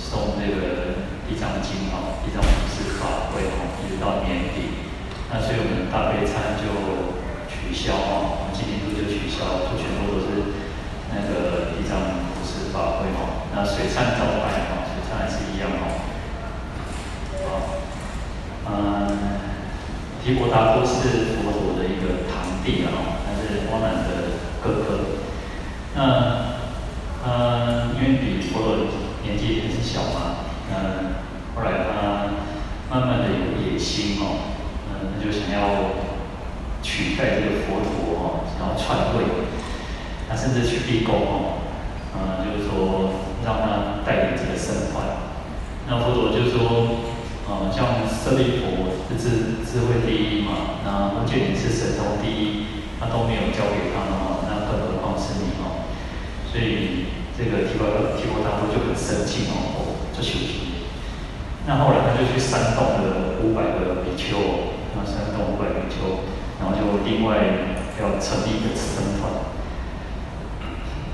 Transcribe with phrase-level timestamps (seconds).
[0.00, 4.88] 送这个地藏经哦，地藏普施法会哦，一直到年底，
[5.28, 6.64] 那所以我们大悲餐就
[7.46, 10.56] 取消哦，我们今年度就取消，就全部都是
[11.12, 16.08] 那个一张普施法会哦，那水餐照办哦，水餐还是一样哦。
[18.72, 19.18] 嗯，
[20.22, 24.86] 提婆达多是佛陀的一个堂弟啊，他是阿难的哥哥。
[25.96, 25.98] 那，
[27.26, 28.76] 嗯，因为比佛陀
[29.24, 31.18] 年纪也是小嘛，嗯，
[31.54, 32.30] 后来他
[32.90, 34.54] 慢慢的有野心哦，
[34.90, 35.90] 嗯，他就想要
[36.82, 38.24] 取代这个佛陀哦，
[38.56, 39.24] 想要篡位，
[40.28, 41.58] 他甚至去逼宫哦，
[42.14, 43.10] 嗯，就是说
[43.44, 45.04] 让他带领这个僧团。
[45.88, 47.10] 那佛陀就说。
[47.50, 52.62] 啊、像舍利弗是智智慧第一嘛，那目犍连是神通第一，
[53.00, 55.90] 他都没有交给他的话，那更何况是你哦？
[56.46, 57.10] 所以
[57.40, 57.88] 这个提婆
[58.20, 60.84] 提婆达多就很生气哦，就求情。
[61.66, 64.36] 那后来他就去煽动了五百个比丘，
[64.92, 66.28] 那煽动五百比丘，
[66.60, 67.40] 然后就另外
[67.96, 69.32] 要成立一个僧团。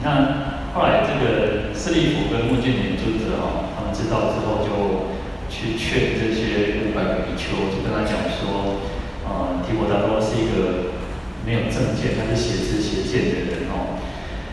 [0.03, 5.15] 那后来这个舍利弗跟目犍连尊者哦，他们知道之后就。
[5.49, 8.83] 去劝这些五百个比丘，就跟他讲说，
[9.25, 10.91] 啊、呃，提婆达多是一个
[11.47, 13.96] 没有正见，他是邪知邪见的人哦，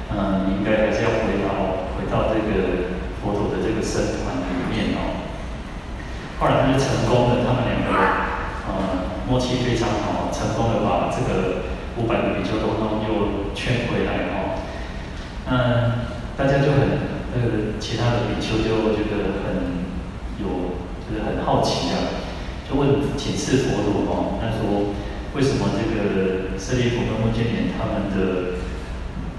[0.10, 5.24] 呃，你应该还是要回到回到这个佛陀的这个僧团里面哦。
[6.40, 7.92] 后来他就成功了，他们两个，
[8.68, 8.74] 呃，
[9.30, 11.64] 默契非常好，成功的把这个
[11.98, 14.60] 五百个比丘都都又劝回来哦。
[15.48, 19.86] 嗯、大家就很那个其他的比丘就觉得很
[20.40, 20.82] 有。
[21.04, 22.00] 就是很好奇啊，
[22.64, 24.96] 就问请示佛陀哦，他说
[25.36, 28.56] 为什么这个舍利弗跟目犍连他们的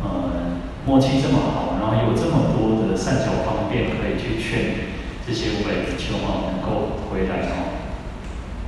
[0.04, 4.92] 呃默契这么好，然后有这么多的善巧方便可以去劝
[5.26, 7.81] 这些五百比丘啊能够回来哦。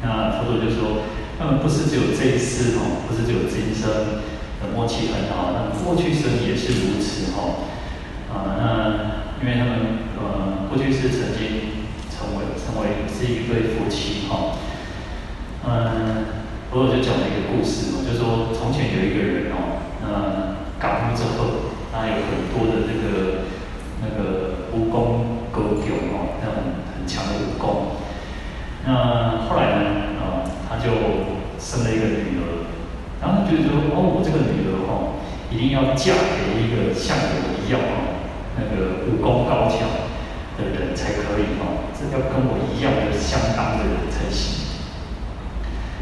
[0.02, 1.04] 那佛陀就说，
[1.38, 4.22] 他们不是只有这一世哦，不是只有今生
[4.60, 7.68] 的默契很好，那过去生也是如此哦。
[8.32, 11.76] 啊，那因为他们呃过去是曾经。
[12.16, 14.56] 成为成为是一对夫妻哈，
[15.68, 16.24] 嗯，
[16.70, 23.46] 佛陀就讲了一个故事嘛，就说从前有一个人哦，嗯，感悟之后，他有很多的这个
[24.02, 26.58] 那个武功高强哦，那很
[26.92, 27.96] 很强的武功。
[28.84, 30.92] 那后来呢，啊，他就
[31.58, 32.68] 生了一个女儿，
[33.20, 35.20] 然后他就说，哦，我这个女儿哦，
[35.50, 38.20] 一定要嫁给一个像我一样哦，
[38.56, 39.88] 那个武功高强。
[40.56, 44.64] 的人才可以哦，这要跟我一样的相当的人才行。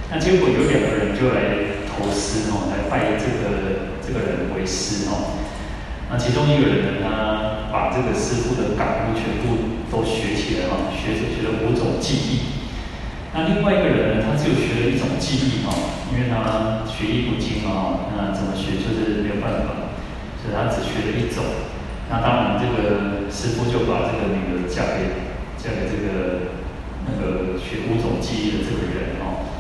[0.08, 5.40] 那结果有两个人就来投师哦，来拜这个这个人为师哦。
[6.10, 12.60] 那其中一个人呢，把这个师傅的感悟全部都学起来哦，学着学了五种技艺。
[13.32, 15.72] 那另外一个人呢，他只有学了一种技艺哦，
[16.12, 19.90] 因为他学艺不精哦，那怎么学就是没有办法，
[20.38, 21.42] 所以他只学了一种。
[22.12, 25.24] 那当然，这个师傅就把这个女儿嫁给
[25.56, 26.52] 嫁给这个
[27.08, 29.53] 那个学五种技艺的这个人哦。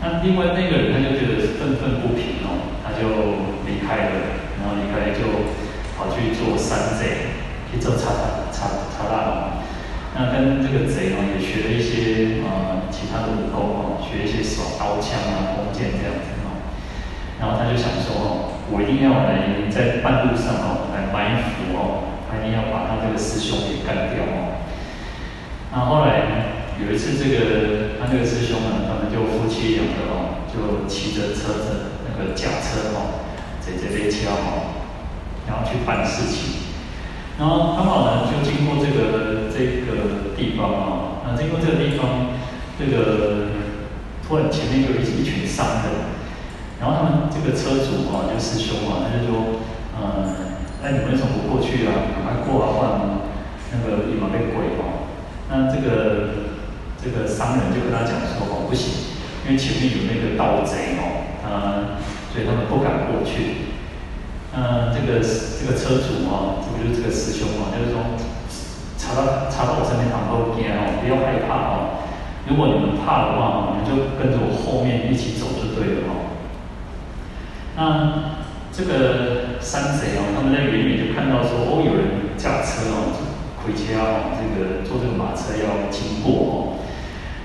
[0.00, 3.04] 那另外那个人他就觉得愤愤不平哦，他就
[3.68, 5.44] 离开了，然后离开就
[5.96, 7.36] 跑去做山贼，
[7.70, 8.10] 去做查
[8.50, 9.62] 查查大哦。
[10.16, 16.64] 那跟这个贼哦也学了一些呃其他的武功哦，学一些耍刀枪啊、弓箭这样子哦。
[17.38, 21.00] 然后他就想说哦，我一定要来在半路上哦来。
[21.10, 24.62] 埋伏哦，他一定要把他这个师兄给干掉哦。
[25.72, 33.26] 那后来，有一次这个他那个师兄呢，他们就夫妻两个哦，就骑着车子那个假车哦，
[33.60, 34.86] 在这边敲哦，
[35.46, 36.60] 然后去办事情。
[37.38, 42.36] 然后刚好呢，就经过这个这个地方哦，那经过这个地方，
[42.78, 43.52] 这个
[44.26, 46.16] 突然前面就一一群商人，
[46.80, 49.60] 然后他们这个车主啊，就师兄啊，他就说，
[49.96, 50.50] 嗯。
[50.82, 51.92] 那你们为什么不过去啊？
[52.08, 53.20] 赶快过啊，不然
[53.68, 55.04] 那个立马被鬼哦。
[55.50, 56.49] 那这个
[57.02, 61.98] 这个商人就跟他讲说哦，不行，因为前面有那个盗贼哦，啊，
[62.32, 63.72] 所以他们不敢过去。
[64.52, 68.02] 嗯，这个这个车主哦，这个就是这个师兄哦，就是说，
[68.98, 72.04] 查到查到我身边旁边哦，不要害怕哦。
[72.48, 76.12] 如果你们怕的话，你们就跟着我后面一起走就对了哦。
[77.76, 78.38] 那。
[78.72, 83.18] 这个山贼哦，他们在远远就看到说，哦，有人驾车哦，
[83.60, 86.69] 回家哦，这个坐这个马车要经过哦，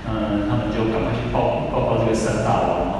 [0.08, 2.98] 嗯，他们就赶快去报报告这个三大王哦，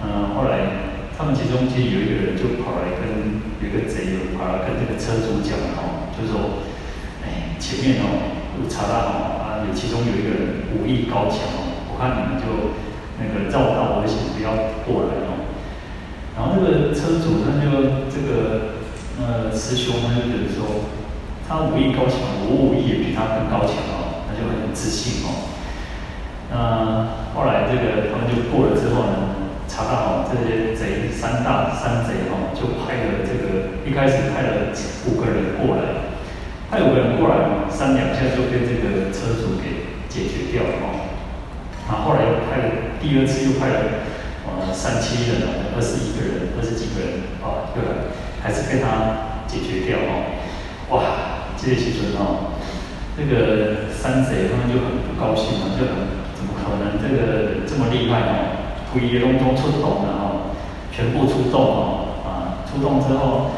[0.00, 6.64] 嗯，后来他们其中其实有一个人就跑来跟有一个贼友跑来跟这个车主讲哦，就说，
[7.20, 9.12] 哎，前面哦有查到哦，
[9.44, 10.40] 啊，有其中有一个人
[10.72, 12.72] 武艺高强哦，我看你们就
[13.20, 15.44] 那个绕道而行，不要过来哦。
[16.32, 18.80] 然后这个车主他就这个
[19.20, 20.88] 呃师兄他就觉得说，
[21.44, 25.57] 他武艺高强，我武艺也比他更高强哦，他就很自信哦。
[26.50, 29.36] 那后来这个他们就过了之后呢，
[29.68, 34.72] 查到哦这些贼三大山贼哦，就派了这个一开始派了
[35.06, 36.08] 五个人过来，
[36.70, 41.12] 派五个人过来嘛，三两下就被这个车主给解决掉了哦。
[41.86, 44.08] 然后来又派了第二次又派了
[44.48, 45.44] 呃三七人，
[45.76, 48.08] 二十一个人，二十几个人啊，对吧？
[48.42, 50.32] 还是被他解决掉哦。
[50.96, 51.04] 哇，
[51.60, 52.56] 这些其实哦，
[53.16, 56.18] 这个山贼他们就很不高兴嘛，就很。
[56.38, 60.54] 怎么可能这个这么厉害哦，突一隆咚出动了哦，
[60.94, 63.50] 全部出动哦，啊，出动之后，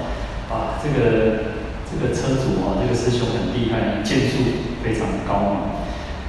[0.48, 1.52] 啊，这个
[1.84, 4.40] 这个车主哦，这个师兄很厉害，剑术
[4.82, 5.60] 非常高嘛，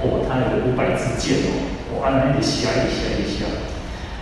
[0.04, 3.46] 哦，他有五百支剑哦，我按了一下一下一下，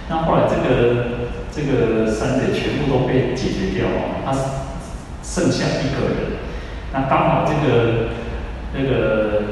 [0.08, 4.30] 那后来这个这个山贼全部都被解决掉哦，他
[5.24, 6.38] 剩下一个人，
[6.92, 8.14] 那刚好这个
[8.72, 9.42] 那个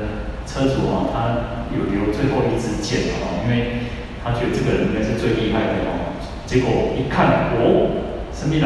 [0.46, 1.57] 车主哦，他。
[1.76, 3.88] 有留最后一支箭哦，因为
[4.24, 6.16] 他觉得这个人应该是最厉害的哦。
[6.46, 7.90] 结果一看，哦，
[8.32, 8.64] 什么人？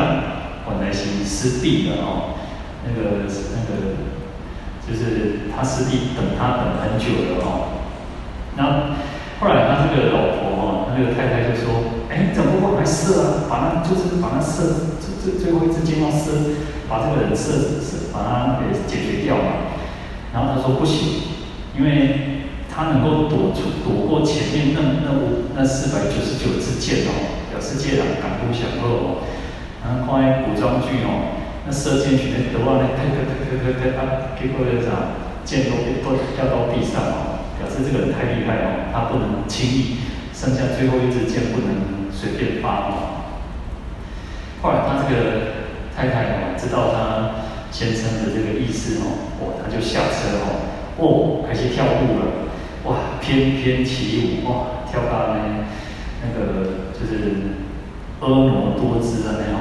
[0.65, 2.39] 本来是师弟的哦，
[2.87, 3.99] 那个那个
[4.87, 7.83] 就是他师弟等他等很久了哦。
[8.57, 8.95] 那
[9.41, 13.51] 后来他这个老婆哦，他那个太太就说：“哎，怎么不还射啊？
[13.51, 16.31] 把那就是把那射，最最最后一支箭要射，
[16.89, 19.75] 把这个人射射，把他给解决掉嘛。”
[20.33, 21.35] 然后他说：“不行，
[21.77, 22.32] 因为。”
[22.75, 27.13] 他能够躲出躲过前面那那五那四百九十九支箭哦，
[27.53, 29.29] 表示这人敢不想恶哦。
[29.85, 31.37] 然后看那古装剧哦，
[31.67, 35.13] 那射箭去那得啊那咔咔咔咔咔啊，结果那啥
[35.45, 40.01] 箭都都掉到地上哦，表示这个人太厉害哦，他不能轻易，
[40.33, 43.29] 剩下最后一支箭不能随便发哦。
[44.63, 49.05] 后来他这个太太哦，知道他先生的这个意思哦，
[49.41, 50.49] 哦，他就下车哦，
[50.97, 52.25] 哦，开始跳舞了。
[52.85, 55.63] 哇，翩翩起舞哇，跳到那
[56.19, 57.55] 那个就是
[58.21, 59.61] 婀娜多姿的那种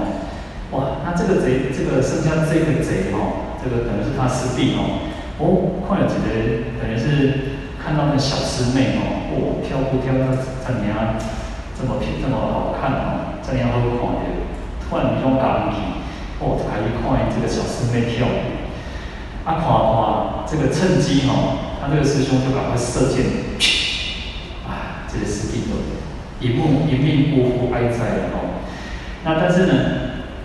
[0.71, 5.05] 哇，那这个贼，这个剩下这个贼哦，这个等于是他师弟哦，
[5.37, 6.33] 哦，看了几个
[6.81, 9.01] 等于是看到那小师妹哦，
[9.37, 11.13] 哦，跳舞跳的怎样，
[11.77, 14.25] 这么漂这么好看哦，这样好看的，
[14.81, 15.77] 突然一种感觉，
[16.41, 18.65] 哦，还一看这个小师妹跳舞，
[19.45, 21.69] 啊，看看这个趁机哦。
[21.81, 23.25] 他这个师兄就赶快射箭，
[24.63, 25.81] 啊，这些师弟都
[26.39, 28.61] 一命一命呜呼哀哉了哦。
[29.25, 29.73] 那但是呢，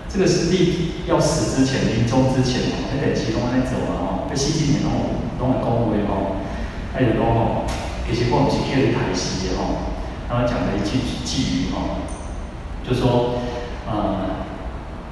[0.09, 4.27] 这个师弟要死之前，临终之前哦，还得骑龙来走了哦。
[4.31, 6.41] 被西晋年哦，拢会恭维哦，
[6.95, 7.69] 还有讲哦，
[8.09, 9.93] 其实我不是客人抬戏的哦。
[10.29, 12.01] 他们讲了一句寄语哦，
[12.83, 13.43] 就说
[13.87, 14.43] 呃，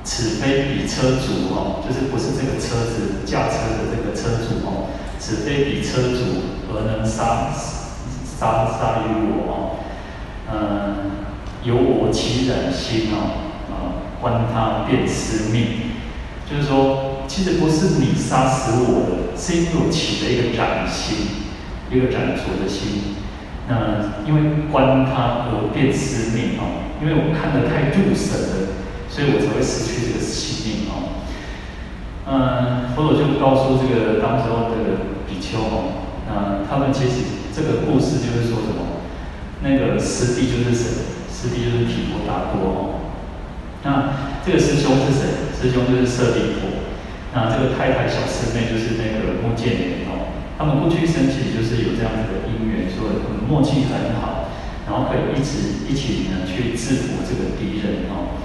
[0.02, 4.88] 此非彼车主哦，就是不是这个车子驾车的这个车主哦。
[5.26, 6.18] 此非彼车主，
[6.68, 9.80] 何能杀杀杀于我哦？
[10.52, 11.24] 嗯，
[11.62, 13.40] 由我起染心哦，
[13.72, 15.64] 啊，观他便失命。
[16.44, 21.16] 就是说，其实不是你杀死我的，是因为我起了一个染心，
[21.90, 23.16] 一个染浊的心。
[23.66, 28.68] 那因为观他而变失命哦，因为我看得太入神了，
[29.08, 31.24] 所以我才会失去这个性命哦。
[32.28, 35.13] 嗯，佛祖就告诉这个当时候的。
[35.26, 39.04] 比丘哦，那他们其实这个故事就是说什么？
[39.64, 41.16] 那个师弟就是谁？
[41.32, 42.78] 师弟就是提婆达多哦。
[43.82, 44.12] 那
[44.44, 45.52] 这个师兄是谁？
[45.52, 46.88] 师兄就是舍利弗。
[47.34, 50.30] 那这个太太小师妹就是那个目犍连哦。
[50.56, 54.48] 他们过去生其实就是有这样子的因缘，所以默契很好，
[54.86, 58.38] 然后可以一直一起呢去制服这个敌人哦。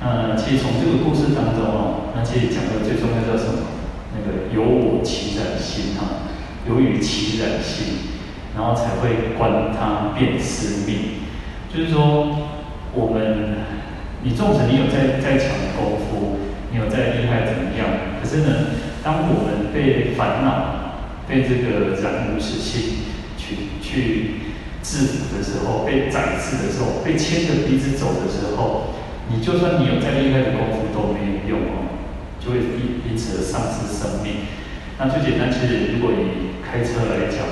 [0.00, 3.79] 那其实从这个故事当中哦，那其实讲的最重要的是什么？
[4.12, 6.28] 那个由我起染心哈，
[6.68, 8.18] 由于起染心，
[8.56, 11.20] 然后才会观他便失命。
[11.72, 12.50] 就是说，
[12.92, 13.58] 我们
[14.22, 16.38] 你纵使你有再再强的功夫，
[16.72, 17.86] 你有再厉害怎么样？
[18.20, 18.74] 可是呢，
[19.04, 23.06] 当我们被烦恼、被这个染污习气
[23.38, 24.34] 去去
[24.82, 28.94] 制服的时候，被宰制的时候，被牵着鼻子走的时候，
[29.30, 31.89] 你就算你有再厉害的功夫都没有用哦。
[32.40, 34.48] 就会因因此而丧失生命。
[34.98, 37.44] 那最简单，其实如果以开车来讲，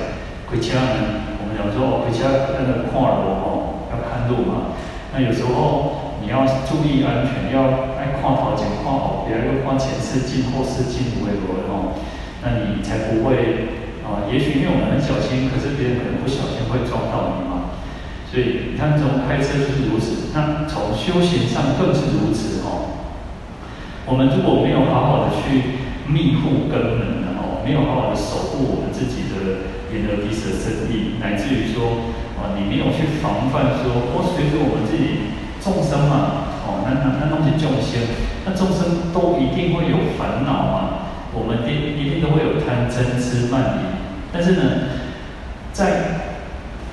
[0.49, 2.25] 开车呢，我们讲说哦，开车
[2.57, 4.77] 那个看路哦，要看路嘛。
[5.13, 11.97] 那有时候你要注意安全，要爱看头前看后，不要又看前视镜后视镜为罗哦，
[12.45, 14.29] 那你才不会啊。
[14.29, 17.73] 也许因为我们很小心，可是别人可能不小心会撞到你嘛。
[18.29, 22.98] 所以你看，从开车就是如此，那从修行上更是如此哦。
[24.09, 25.77] 我们如果没有好好的去
[26.09, 32.09] 密护根本的哦，没有好好的守护我们自己的眼耳鼻舌身意，乃至于说
[32.41, 35.29] 啊，你没有去防范说，哦，随着我们自己
[35.61, 38.01] 众生嘛，哦，那那那东西众生，
[38.49, 44.01] 那众生都一定会有烦恼嘛，我们一一定都会有贪嗔痴慢疑，
[44.33, 44.89] 但是呢，
[45.71, 46.33] 在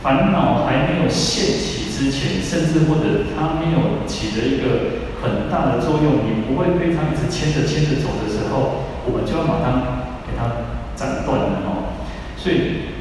[0.02, 5.05] 烦恼还没有现起之前，甚至或者它没有起了一个。
[5.22, 11.96] 很大的作用，你不会被他一直牵着牵着走的时候，我们就要马上给他斩断了哦。
[12.36, 12.92] 所以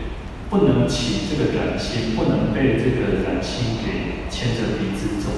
[0.49, 5.29] 不能起这个染心，不能被这个染心给牵着鼻子走。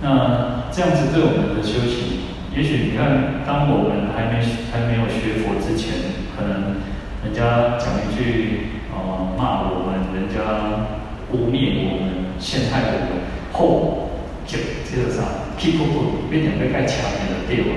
[0.00, 4.40] 那这样子对我们的修行，也许你看，当我们还没
[4.72, 5.94] 还没有学佛之前，
[6.36, 6.80] 可能
[7.24, 10.88] 人家讲一句呃骂我们，人家
[11.32, 13.22] 污蔑我们，陷害我们，
[13.52, 14.10] 后
[14.46, 14.56] 就
[14.88, 15.46] 接着上。
[15.58, 15.90] keep up，
[16.30, 17.74] 变成被盖墙的地方。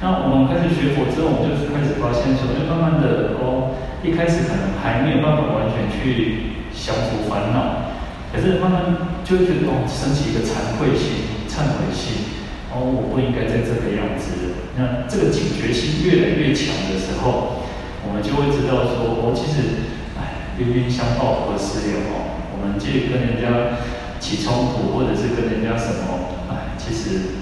[0.00, 7.90] 那我们开始学佛之后，我们就是开始发现说，就慢慢的哦，一开始可能还没有办法完全去降服烦恼，
[8.30, 8.94] 可是慢慢
[9.26, 12.30] 就会觉得哦，升起一个惭愧心、忏悔心，
[12.70, 14.54] 哦，我不应该在这个样子。
[14.78, 17.66] 那这个警觉心越来越强的时候，
[18.06, 19.84] 我们就会知道说，哦，其实，
[20.16, 23.76] 哎，冤冤相报何时了哦，我们去跟人家
[24.20, 26.38] 起冲突，或者是跟人家什么。
[26.50, 27.40] 哎其实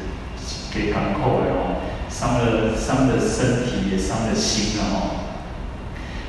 [0.71, 1.81] 给港口了哦，
[2.11, 5.25] 伤了伤了身体，也伤了心了哦。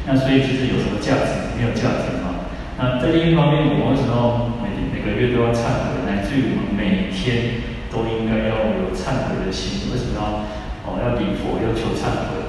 [0.08, 1.54] 那所以其实有什么价值？
[1.58, 2.48] 没有价值嘛。
[2.80, 6.08] 那在另一方面，我们为什么每每个月都要忏悔？
[6.08, 7.60] 乃至于我们每天
[7.92, 9.92] 都应该要有忏悔的心。
[9.92, 10.48] 为什么要
[10.88, 12.40] 哦要礼佛，要求忏悔？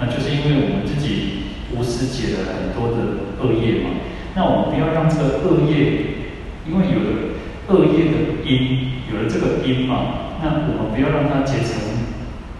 [0.00, 4.00] 那就是因为我们自己无私解了很多的恶业嘛。
[4.34, 6.24] 那我们不要让这个恶业，
[6.64, 7.33] 因为有的
[7.68, 8.92] 恶业的因。
[9.04, 11.78] 有了这个因嘛，那我们不要让它结成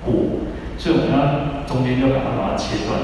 [0.07, 0.47] 果，
[0.79, 2.95] 所以我们要中间要把它把它切断。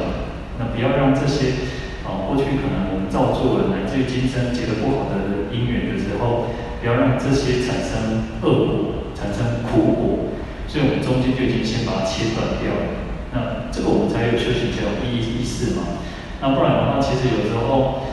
[0.60, 1.66] 那不要让这些
[2.06, 10.30] 啊，过去可能我们造作了，乃至于今生结了不好的因缘的时候，不要让这些产生恶果，产生苦果。
[10.68, 12.86] 所以我们中间就已经先把它切断掉了。
[13.34, 15.98] 那这个我们才有修行才有意义意思嘛。
[16.38, 18.06] 那不然的话，其实有时候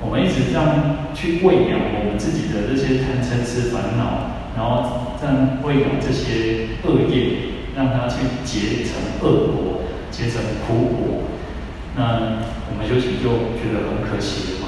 [0.00, 4.32] 我们一直这样去喂养我们自己的这些贪嗔痴烦恼。
[4.56, 11.26] 然后这样喂养这些恶业，让它去结成恶果，结成苦果，
[11.96, 12.38] 那
[12.70, 14.66] 我们修行就觉得很可惜了嘛。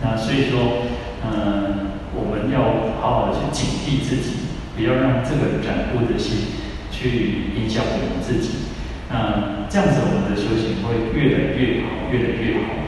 [0.00, 0.88] 那所以说，
[1.20, 6.56] 嗯，我们要好好的去警惕自己，不要让这个染污的心
[6.90, 8.72] 去影响我们自己。
[9.10, 12.87] 那这样子，我们的修行会越来越好，越来越好。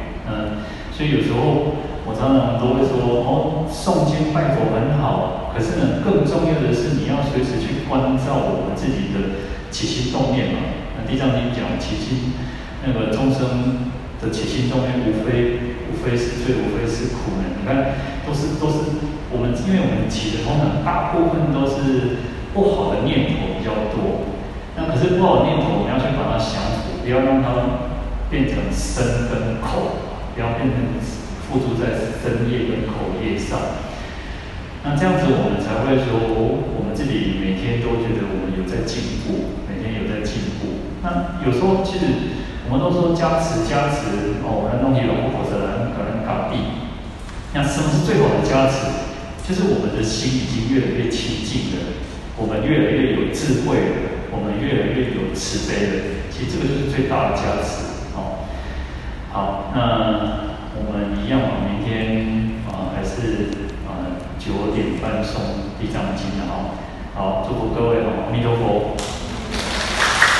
[1.00, 1.80] 所以有时候。
[2.10, 10.58] 我常常都会说，哦，诵经拜佛很好，可是呢，更重要的是你要随时去关照我们自己的起心动念嘛。
[10.98, 12.34] 那地藏经讲起心，
[12.82, 17.46] 那个众生的起心动念，无非无非是罪，无非是苦呢。
[17.54, 17.94] 你看，
[18.26, 24.26] 都是都是我们，因为我们起的通常大部分都是不好的念头比较多。
[24.74, 27.54] 那可是不好的念头，我们要去把它降服，不要让它
[28.26, 30.09] 变成生跟口，
[30.40, 30.80] 要变成。
[31.50, 31.90] 付诸在
[32.22, 33.58] 身业跟口业上，
[34.86, 40.94] 那这样子我们才会说，我们自己每天都觉得我们有在进步，每天有在进步。
[41.02, 42.06] 那有时候其实
[42.70, 46.86] 我们都说加持加持哦，我们弄起龙不口舌来，可能搞地。
[47.50, 48.86] 那什么是最好的加持？
[49.42, 51.98] 就是我们的心已经越来越清净了，
[52.38, 56.22] 我们越来越有智慧了，我们越来越有慈悲了。
[56.30, 57.89] 其实这个就是最大的加持。
[59.74, 60.50] 那。
[60.72, 63.50] 我们一样嘛，明天啊还是
[63.86, 65.34] 啊九点半诵
[65.80, 66.78] 《地藏经》的哈。
[67.14, 68.96] 好，祝福各位哈，阿弥陀佛。